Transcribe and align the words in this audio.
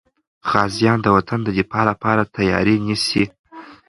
غازیان 0.51 0.97
د 1.01 1.07
وطن 1.15 1.39
د 1.43 1.49
دفاع 1.59 1.83
لپاره 1.91 2.31
تیاري 2.35 2.75
نیسي. 2.85 3.25